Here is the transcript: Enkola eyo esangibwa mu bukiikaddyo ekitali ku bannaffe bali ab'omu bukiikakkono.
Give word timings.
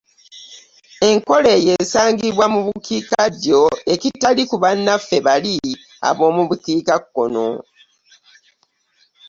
Enkola 1.09 1.49
eyo 1.57 1.71
esangibwa 1.81 2.45
mu 2.53 2.59
bukiikaddyo 2.65 3.61
ekitali 3.93 4.41
ku 4.49 4.55
bannaffe 4.63 5.17
bali 5.27 5.55
ab'omu 6.09 6.41
bukiikakkono. 6.49 7.47